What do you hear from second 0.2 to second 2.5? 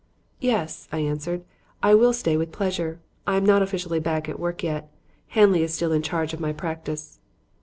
"Yes," I answered, "I will stay